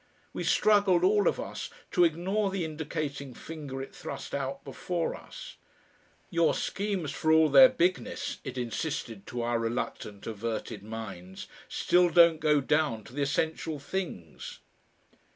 We 0.33 0.43
struggled, 0.43 1.03
all 1.03 1.27
of 1.27 1.39
us, 1.39 1.69
to 1.91 2.03
ignore 2.05 2.49
the 2.49 2.65
indicating 2.65 3.35
finger 3.35 3.83
it 3.83 3.93
thrust 3.93 4.33
out 4.33 4.63
before 4.65 5.13
us. 5.13 5.57
"Your 6.31 6.55
schemes, 6.55 7.11
for 7.11 7.31
all 7.31 7.49
their 7.49 7.69
bigness," 7.69 8.39
it 8.43 8.57
insisted 8.57 9.27
to 9.27 9.43
our 9.43 9.59
reluctant, 9.59 10.25
averted 10.25 10.81
minds, 10.81 11.45
"still 11.69 12.09
don't 12.09 12.39
go 12.39 12.61
down 12.61 13.03
to 13.03 13.13
the 13.13 13.21
essential 13.21 13.77
things...." 13.77 14.57